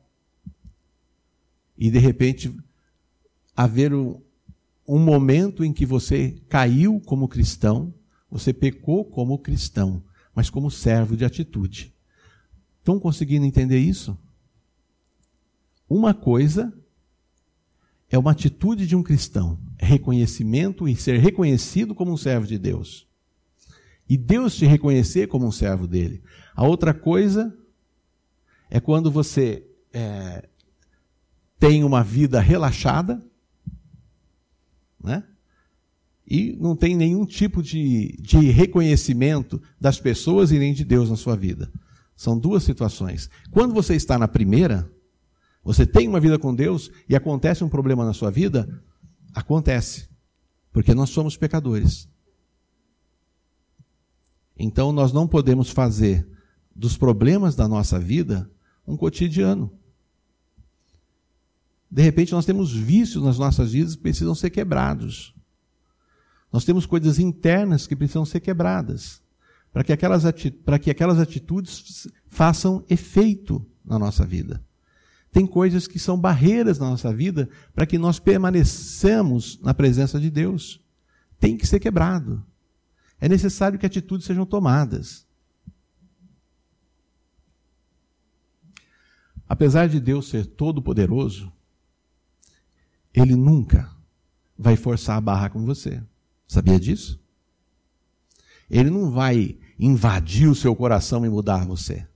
[1.78, 2.54] e de repente
[3.56, 4.20] haver um,
[4.86, 7.94] um momento em que você caiu como cristão,
[8.28, 10.02] você pecou como cristão,
[10.34, 11.94] mas como servo de atitude.
[12.80, 14.18] Estão conseguindo entender isso?
[15.88, 16.72] Uma coisa
[18.10, 22.58] é uma atitude de um cristão, é reconhecimento e ser reconhecido como um servo de
[22.58, 23.06] Deus.
[24.08, 26.22] E Deus te reconhecer como um servo dele.
[26.54, 27.56] A outra coisa
[28.68, 30.48] é quando você é,
[31.58, 33.24] tem uma vida relaxada,
[35.02, 35.22] né?
[36.26, 41.16] E não tem nenhum tipo de, de reconhecimento das pessoas e nem de Deus na
[41.16, 41.70] sua vida.
[42.20, 43.30] São duas situações.
[43.50, 44.92] Quando você está na primeira,
[45.64, 48.68] você tem uma vida com Deus e acontece um problema na sua vida,
[49.34, 50.06] acontece.
[50.70, 52.10] Porque nós somos pecadores.
[54.54, 56.28] Então nós não podemos fazer
[56.76, 58.50] dos problemas da nossa vida
[58.86, 59.72] um cotidiano.
[61.90, 65.34] De repente, nós temos vícios nas nossas vidas que precisam ser quebrados.
[66.52, 69.22] Nós temos coisas internas que precisam ser quebradas,
[69.72, 70.24] para que aquelas,
[70.82, 74.62] que aquelas atitudes façam efeito na nossa vida.
[75.32, 80.28] Tem coisas que são barreiras na nossa vida para que nós permaneçamos na presença de
[80.28, 80.80] Deus.
[81.38, 82.44] Tem que ser quebrado.
[83.20, 85.26] É necessário que atitudes sejam tomadas.
[89.48, 91.52] Apesar de Deus ser todo-poderoso,
[93.12, 93.90] ele nunca
[94.56, 96.02] vai forçar a barra com você.
[96.46, 97.20] Sabia disso?
[98.70, 102.06] Ele não vai invadir o seu coração e mudar você.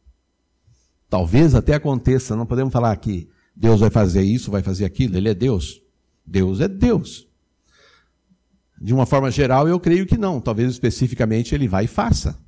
[1.10, 5.28] Talvez até aconteça, não podemos falar que Deus vai fazer isso, vai fazer aquilo, ele
[5.28, 5.80] é Deus.
[6.26, 7.26] Deus é Deus.
[8.80, 10.40] De uma forma geral, eu creio que não.
[10.40, 12.38] Talvez especificamente ele vai e faça.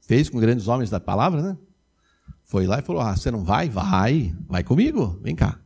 [0.00, 1.58] Fez com grandes homens da palavra, né?
[2.44, 3.68] Foi lá e falou: Ah, você não vai?
[3.68, 5.58] Vai, vai comigo, vem cá.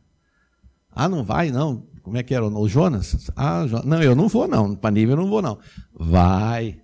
[0.91, 1.85] Ah, não vai, não.
[2.09, 2.43] Como é que era?
[2.45, 3.29] O Jonas?
[3.35, 4.75] Ah, não, eu não vou, não.
[4.75, 5.59] Para nível eu não vou, não.
[5.93, 6.81] Vai.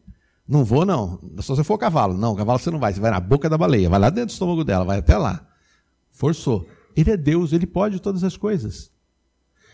[0.48, 1.20] Não vou, não.
[1.40, 2.16] Só se for cavalo.
[2.16, 2.94] Não, cavalo você não vai.
[2.94, 3.90] Você vai na boca da baleia.
[3.90, 4.86] Vai lá dentro do estômago dela.
[4.86, 5.44] Vai até lá.
[6.12, 6.68] Forçou.
[6.96, 8.92] Ele é Deus, ele pode todas as coisas.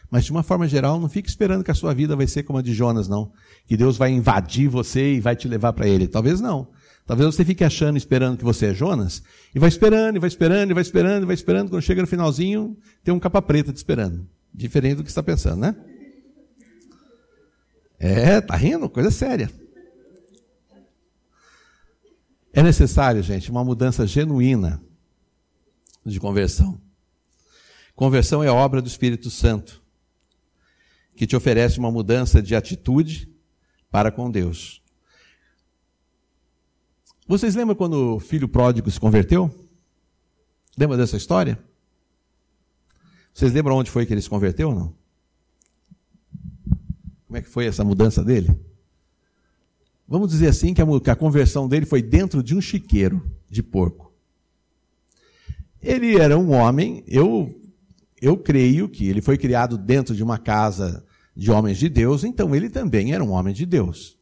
[0.10, 2.60] Mas de uma forma geral, não fique esperando que a sua vida vai ser como
[2.60, 3.32] a de Jonas, não.
[3.68, 6.08] Que Deus vai invadir você e vai te levar para ele.
[6.08, 6.70] Talvez não.
[7.06, 9.22] Talvez você fique achando, esperando que você é Jonas,
[9.54, 11.70] e vai esperando, e vai esperando, e vai esperando, e vai esperando.
[11.70, 14.26] Quando chega no finalzinho, tem um capa preta te esperando.
[14.54, 15.76] Diferente do que está pensando, né?
[17.98, 18.90] É, tá rindo?
[18.90, 19.50] Coisa séria.
[22.54, 24.84] É necessário, gente, uma mudança genuína
[26.06, 26.82] de conversão.
[27.96, 29.82] Conversão é obra do Espírito Santo,
[31.16, 33.32] que te oferece uma mudança de atitude
[33.90, 34.82] para com Deus.
[37.28, 39.50] Vocês lembram quando o filho pródigo se converteu?
[40.78, 41.64] Lembra dessa história?
[43.34, 45.02] Vocês lembram onde foi que ele se converteu ou não?
[47.28, 48.54] Como é que foi essa mudança dele?
[50.08, 53.63] Vamos dizer assim que a, que a conversão dele foi dentro de um chiqueiro de
[53.63, 54.12] porco.
[55.82, 57.58] Ele era um homem, eu,
[58.22, 62.54] eu creio que ele foi criado dentro de uma casa de homens de Deus, então
[62.54, 64.17] ele também era um homem de Deus.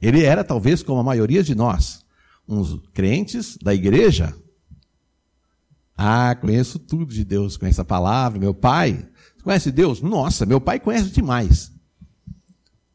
[0.00, 2.04] Ele era, talvez, como a maioria de nós,
[2.48, 4.34] uns crentes da igreja.
[5.96, 9.06] Ah, conheço tudo de Deus, conheço a palavra, meu pai.
[9.42, 10.00] Conhece Deus?
[10.00, 11.72] Nossa, meu pai conhece demais.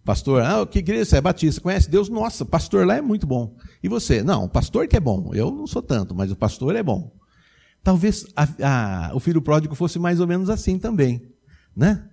[0.04, 1.60] Pastor, ah, que igreja você é batista?
[1.60, 2.08] Conhece Deus?
[2.08, 3.58] Nossa, pastor lá é muito bom.
[3.84, 4.24] E você?
[4.24, 5.32] Não, o pastor que é bom.
[5.34, 7.12] Eu não sou tanto, mas o pastor é bom.
[7.84, 8.48] Talvez a,
[9.10, 11.22] a, o filho pródigo fosse mais ou menos assim também,
[11.76, 12.08] né?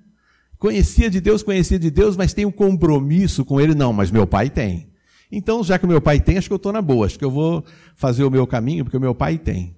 [0.59, 3.75] Conhecia de Deus, conhecia de Deus, mas tem um compromisso com ele?
[3.75, 4.91] Não, mas meu pai tem.
[5.31, 7.25] Então, já que o meu pai tem, acho que eu estou na boa, acho que
[7.25, 9.77] eu vou fazer o meu caminho, porque o meu pai tem.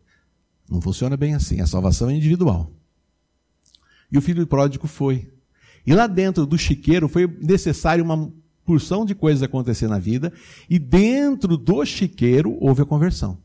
[0.69, 2.73] Não funciona bem assim, a salvação é individual.
[4.11, 5.33] E o filho pródigo foi.
[5.87, 8.33] E lá dentro do chiqueiro foi necessário uma
[8.65, 10.33] porção de coisas acontecer na vida,
[10.69, 13.39] e dentro do chiqueiro houve a conversão.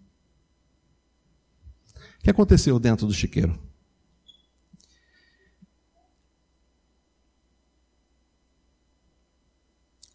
[2.19, 3.59] O que aconteceu dentro do chiqueiro?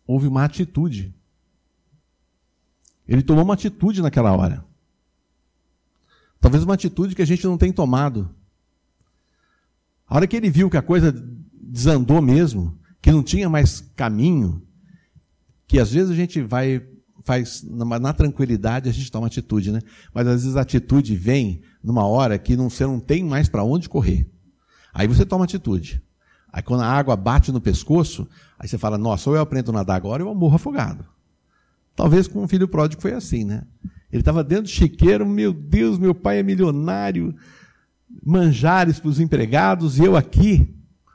[0.07, 1.14] houve uma atitude.
[3.09, 4.64] Ele tomou uma atitude naquela hora.
[6.41, 8.30] Talvez uma atitude que a gente não tem tomado.
[10.09, 11.12] A hora que ele viu que a coisa
[11.53, 14.62] desandou mesmo, que não tinha mais caminho,
[15.66, 16.87] que às vezes a gente vai,
[17.24, 19.80] faz, na, na tranquilidade a gente toma atitude, né?
[20.14, 23.64] Mas às vezes a atitude vem numa hora que não, você não tem mais para
[23.64, 24.30] onde correr.
[24.95, 26.03] Aí você toma atitude.
[26.53, 28.28] Aí quando a água bate no pescoço,
[28.59, 31.05] aí você fala, nossa, ou eu aprendo a nadar agora ou eu morro afogado.
[31.97, 33.62] Talvez com o filho pródigo foi assim, né?
[34.12, 37.34] Ele estava dentro do chiqueiro, meu Deus, meu pai é milionário,
[38.22, 40.72] manjares para os empregados, e eu aqui,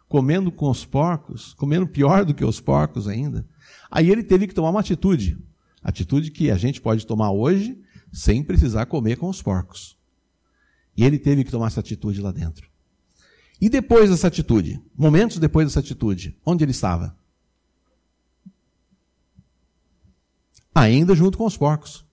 [0.09, 3.45] comendo com os porcos, comendo pior do que os porcos ainda.
[3.89, 5.37] Aí ele teve que tomar uma atitude.
[5.83, 7.79] Atitude que a gente pode tomar hoje
[8.11, 9.95] sem precisar comer com os porcos.
[10.97, 12.69] E ele teve que tomar essa atitude lá dentro.
[13.59, 17.15] E depois dessa atitude, momentos depois dessa atitude, onde ele estava?
[20.73, 22.05] Ainda junto com os porcos.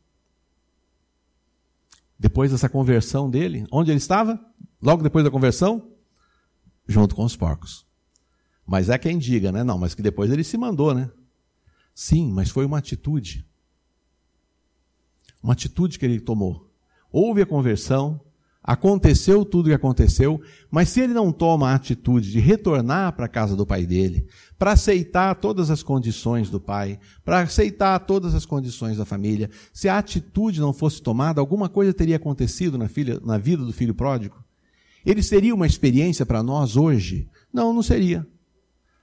[2.18, 4.40] Depois dessa conversão dele, onde ele estava?
[4.82, 5.92] Logo depois da conversão?
[6.86, 7.86] Junto com os porcos.
[8.66, 9.62] Mas é quem diga, né?
[9.62, 11.10] Não, mas que depois ele se mandou, né?
[11.94, 13.46] Sim, mas foi uma atitude.
[15.42, 16.68] Uma atitude que ele tomou.
[17.10, 18.20] Houve a conversão,
[18.68, 23.24] Aconteceu tudo o que aconteceu, mas se ele não toma a atitude de retornar para
[23.24, 24.26] a casa do pai dele,
[24.58, 29.88] para aceitar todas as condições do pai, para aceitar todas as condições da família, se
[29.88, 33.94] a atitude não fosse tomada, alguma coisa teria acontecido na, filha, na vida do filho
[33.94, 34.44] pródigo?
[35.02, 37.26] Ele seria uma experiência para nós hoje?
[37.50, 38.26] Não, não seria.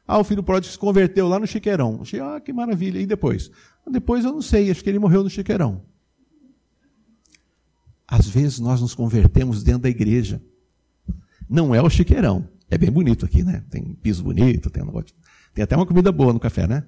[0.07, 2.03] Ah, o filho pródigo se converteu lá no Chiqueirão.
[2.21, 2.99] Ah, que maravilha.
[2.99, 3.49] E depois?
[3.91, 5.81] Depois eu não sei, acho que ele morreu no Chiqueirão.
[8.07, 10.41] Às vezes nós nos convertemos dentro da igreja.
[11.49, 12.47] Não é o chiqueirão.
[12.69, 13.63] É bem bonito aqui, né?
[13.69, 15.15] Tem piso bonito, tem, um negócio,
[15.53, 16.85] tem até uma comida boa no café, né?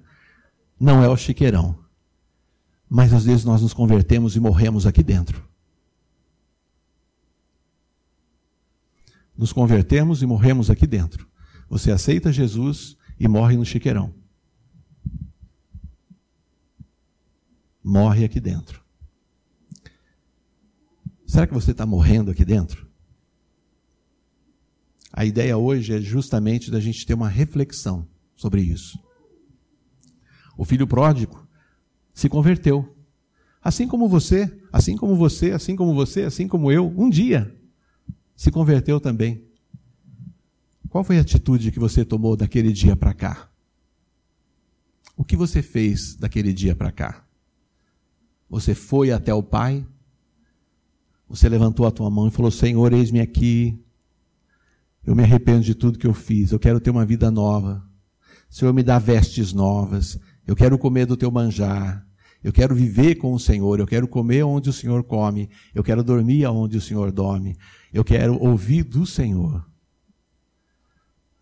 [0.78, 1.78] Não é o chiqueirão.
[2.88, 5.46] Mas às vezes nós nos convertemos e morremos aqui dentro.
[9.36, 11.28] Nos convertemos e morremos aqui dentro.
[11.68, 14.12] Você aceita Jesus e morre no chiqueirão.
[17.84, 18.87] Morre aqui dentro.
[21.28, 22.88] Será que você está morrendo aqui dentro?
[25.12, 28.98] A ideia hoje é justamente da gente ter uma reflexão sobre isso.
[30.56, 31.46] O filho pródigo
[32.14, 32.96] se converteu.
[33.62, 37.54] Assim como você, assim como você, assim como você, assim como eu, um dia
[38.34, 39.44] se converteu também.
[40.88, 43.50] Qual foi a atitude que você tomou daquele dia para cá?
[45.14, 47.26] O que você fez daquele dia para cá?
[48.48, 49.86] Você foi até o Pai
[51.28, 53.78] você levantou a tua mão e falou: Senhor, eis-me aqui.
[55.04, 56.52] Eu me arrependo de tudo que eu fiz.
[56.52, 57.84] Eu quero ter uma vida nova.
[58.48, 60.18] Senhor, me dá vestes novas.
[60.46, 62.06] Eu quero comer do teu manjar.
[62.42, 63.80] Eu quero viver com o Senhor.
[63.80, 65.50] Eu quero comer onde o Senhor come.
[65.74, 67.56] Eu quero dormir onde o Senhor dorme.
[67.92, 69.66] Eu quero ouvir do Senhor.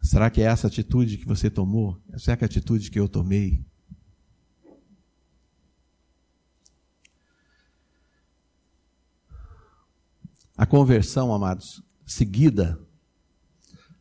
[0.02, 2.00] Será que é essa atitude que você tomou?
[2.16, 3.64] Será que é a atitude que eu tomei?
[10.56, 12.80] A conversão, amados, seguida,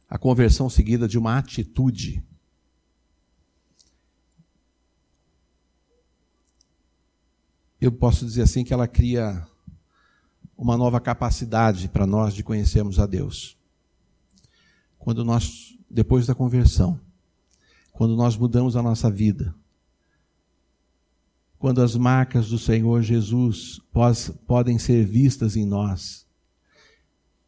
[0.09, 2.23] a conversão seguida de uma atitude.
[7.81, 9.45] Eu posso dizer assim que ela cria
[10.57, 13.57] uma nova capacidade para nós de conhecermos a Deus.
[14.97, 16.99] Quando nós, depois da conversão,
[17.91, 19.53] quando nós mudamos a nossa vida,
[21.59, 23.81] quando as marcas do Senhor Jesus
[24.47, 26.24] podem ser vistas em nós,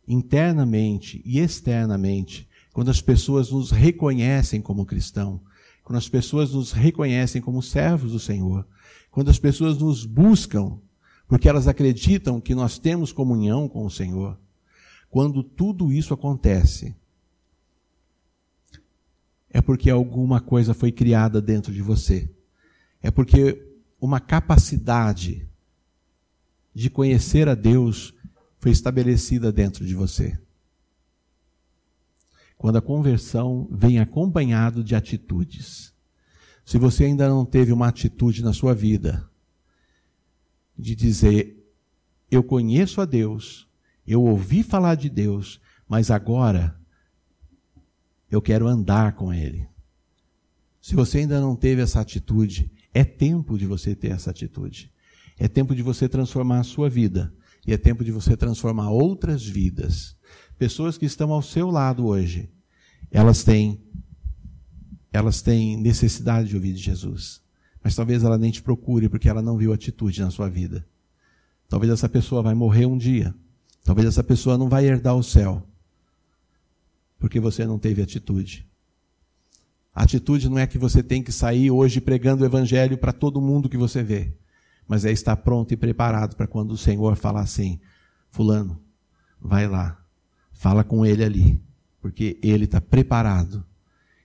[0.08, 5.42] internamente e externamente, quando as pessoas nos reconhecem como cristão,
[5.84, 8.66] quando as pessoas nos reconhecem como servos do Senhor,
[9.12, 10.80] quando as pessoas nos buscam
[11.28, 14.40] porque elas acreditam que nós temos comunhão com o Senhor,
[15.10, 16.96] quando tudo isso acontece,
[19.50, 22.30] é porque alguma coisa foi criada dentro de você.
[23.02, 23.62] É porque
[24.00, 25.48] uma capacidade
[26.74, 28.14] de conhecer a Deus
[28.68, 30.38] foi estabelecida dentro de você.
[32.58, 35.94] Quando a conversão vem acompanhado de atitudes.
[36.66, 39.26] Se você ainda não teve uma atitude na sua vida
[40.78, 41.66] de dizer:
[42.30, 43.70] Eu conheço a Deus,
[44.06, 46.78] eu ouvi falar de Deus, mas agora
[48.30, 49.66] eu quero andar com Ele.
[50.82, 54.92] Se você ainda não teve essa atitude, é tempo de você ter essa atitude.
[55.40, 57.34] É tempo de você transformar a sua vida
[57.68, 60.16] e é tempo de você transformar outras vidas.
[60.58, 62.50] Pessoas que estão ao seu lado hoje,
[63.12, 63.84] elas têm
[65.12, 67.42] elas têm necessidade de ouvir de Jesus.
[67.84, 70.88] Mas talvez ela nem te procure porque ela não viu atitude na sua vida.
[71.68, 73.34] Talvez essa pessoa vai morrer um dia.
[73.84, 75.68] Talvez essa pessoa não vai herdar o céu.
[77.18, 78.68] Porque você não teve atitude.
[79.94, 83.42] A atitude não é que você tem que sair hoje pregando o evangelho para todo
[83.42, 84.34] mundo que você vê
[84.88, 87.80] mas é estar pronto e preparado para quando o Senhor falar assim:
[88.30, 88.82] Fulano,
[89.42, 90.00] vai lá,
[90.54, 91.62] fala com ele ali,
[92.02, 93.66] porque ele está preparado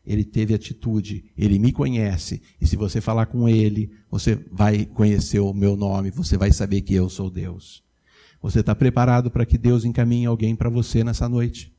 [0.04, 5.38] ele teve atitude, ele me conhece, e se você falar com ele, você vai conhecer
[5.38, 7.82] o meu nome, você vai saber que eu sou Deus.
[8.40, 11.72] Você está preparado para que Deus encaminhe alguém para você nessa noite?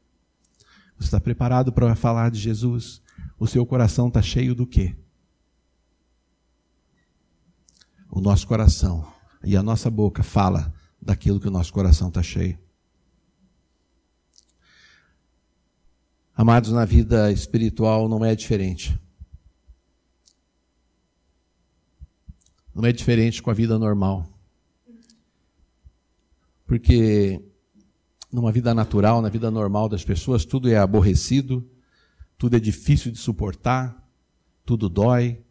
[0.98, 3.02] Você está preparado para falar de Jesus?
[3.38, 4.96] O seu coração está cheio do quê?
[8.16, 9.12] O nosso coração
[9.44, 12.60] e a nossa boca fala daquilo que o nosso coração está cheio.
[16.36, 19.02] Amados, na vida espiritual não é diferente.
[22.72, 24.30] Não é diferente com a vida normal.
[26.68, 27.44] Porque
[28.32, 31.68] numa vida natural, na vida normal das pessoas, tudo é aborrecido,
[32.38, 34.08] tudo é difícil de suportar,
[34.64, 35.44] tudo dói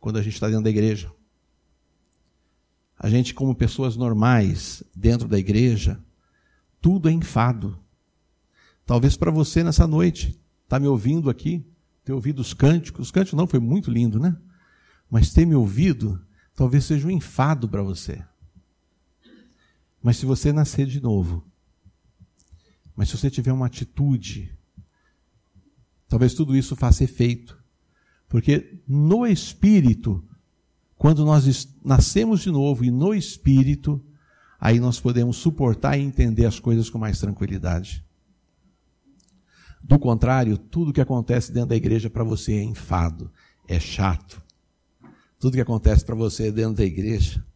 [0.00, 1.16] quando a gente está dentro da igreja.
[2.98, 6.02] A gente, como pessoas normais dentro da igreja,
[6.80, 7.78] tudo é enfado.
[8.84, 11.64] Talvez para você nessa noite, está me ouvindo aqui,
[12.04, 14.36] ter ouvido os cânticos, os cânticos não foi muito lindo, né?
[15.08, 16.20] Mas ter me ouvido,
[16.54, 18.24] talvez seja um enfado para você.
[20.02, 21.44] Mas se você nascer de novo,
[22.96, 24.58] mas se você tiver uma atitude,
[26.08, 27.56] talvez tudo isso faça efeito.
[28.28, 30.27] Porque no espírito,
[30.98, 34.04] quando nós nascemos de novo e no espírito,
[34.58, 38.04] aí nós podemos suportar e entender as coisas com mais tranquilidade.
[39.80, 43.32] Do contrário, tudo que acontece dentro da igreja para você é enfado,
[43.68, 44.42] é chato.
[45.38, 47.46] Tudo que acontece para você dentro da igreja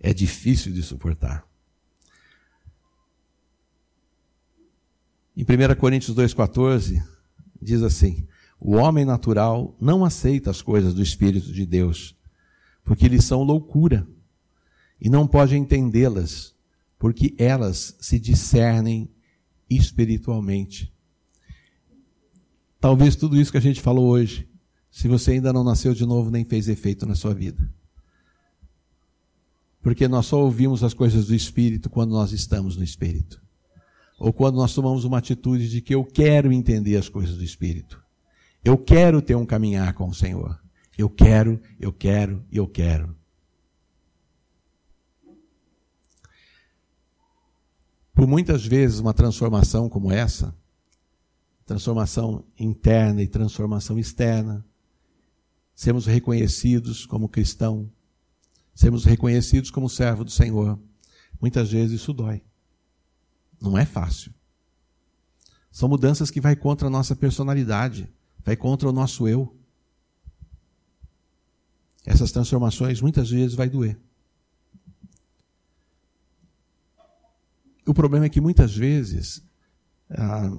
[0.00, 1.46] é difícil de suportar.
[5.36, 7.00] Em 1 Coríntios 2,14,
[7.60, 8.26] diz assim:
[8.58, 12.16] O homem natural não aceita as coisas do Espírito de Deus,
[12.84, 14.06] porque eles são loucura,
[15.00, 16.54] e não pode entendê-las,
[16.98, 19.10] porque elas se discernem
[19.68, 20.92] espiritualmente.
[22.78, 24.48] Talvez tudo isso que a gente falou hoje,
[24.90, 27.68] se você ainda não nasceu de novo, nem fez efeito na sua vida.
[29.82, 33.42] Porque nós só ouvimos as coisas do Espírito quando nós estamos no Espírito.
[34.18, 38.00] Ou quando nós tomamos uma atitude de que eu quero entender as coisas do Espírito.
[38.64, 40.61] Eu quero ter um caminhar com o Senhor.
[40.96, 43.16] Eu quero, eu quero eu quero.
[48.14, 50.54] Por muitas vezes, uma transformação como essa
[51.64, 54.64] transformação interna e transformação externa,
[55.74, 57.90] sermos reconhecidos como cristão,
[58.74, 60.78] sermos reconhecidos como servo do Senhor.
[61.40, 62.42] Muitas vezes isso dói.
[63.60, 64.34] Não é fácil.
[65.70, 68.08] São mudanças que vai contra a nossa personalidade,
[68.44, 69.56] vai contra o nosso eu.
[72.04, 73.98] Essas transformações muitas vezes vai doer.
[77.86, 79.42] O problema é que muitas vezes
[80.10, 80.56] ah,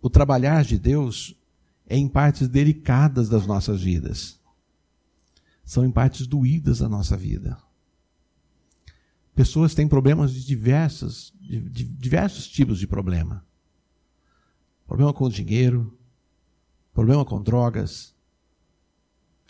[0.00, 1.36] o trabalhar de Deus
[1.86, 4.38] é em partes delicadas das nossas vidas.
[5.64, 7.58] São em partes doídas da nossa vida.
[9.34, 13.44] Pessoas têm problemas de diversos, de, de diversos tipos de problema.
[14.86, 15.96] Problema com dinheiro,
[16.92, 18.14] problema com drogas.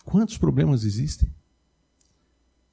[0.04, 1.32] Quantos problemas existem?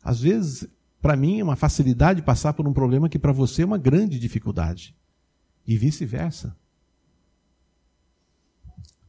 [0.04, 0.68] Às vezes,
[1.02, 4.20] para mim, é uma facilidade passar por um problema que para você é uma grande
[4.20, 4.96] dificuldade.
[5.68, 6.56] E vice-versa.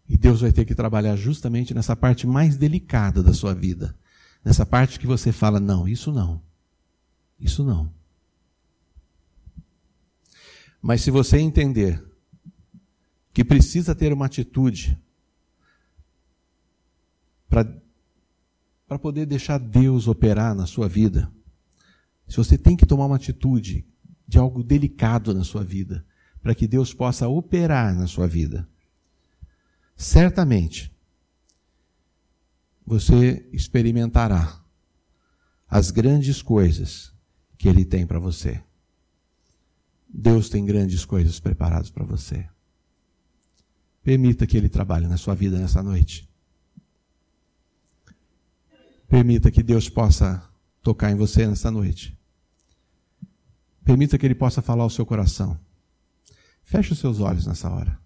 [0.08, 3.96] E Deus vai ter que trabalhar justamente nessa parte mais delicada da sua vida.
[4.44, 6.42] Nessa parte que você fala: não, isso não.
[7.38, 7.92] Isso não.
[10.82, 12.04] Mas se você entender
[13.32, 14.98] que precisa ter uma atitude
[17.48, 17.66] para
[18.98, 21.30] poder deixar Deus operar na sua vida,
[22.26, 23.86] se você tem que tomar uma atitude
[24.26, 26.04] de algo delicado na sua vida,
[26.40, 28.68] para que Deus possa operar na sua vida,
[29.96, 30.92] certamente
[32.86, 34.60] você experimentará
[35.68, 37.12] as grandes coisas
[37.58, 38.62] que Ele tem para você.
[40.08, 42.48] Deus tem grandes coisas preparadas para você.
[44.02, 46.29] Permita que Ele trabalhe na sua vida nessa noite.
[49.10, 50.40] Permita que Deus possa
[50.80, 52.16] tocar em você nessa noite.
[53.84, 55.58] Permita que Ele possa falar ao seu coração.
[56.62, 57.98] Feche os seus olhos nessa hora.